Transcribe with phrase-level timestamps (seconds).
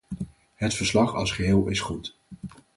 [0.55, 2.17] Het verslag als geheel is goed.